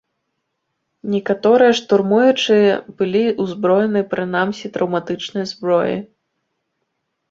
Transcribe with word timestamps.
Некаторыя 1.15 1.75
штурмуючыя 1.81 2.73
былі 3.03 3.23
ўзброены 3.45 3.99
прынамсі 4.17 4.67
траўматычнай 4.77 5.43
зброяй. 5.57 5.99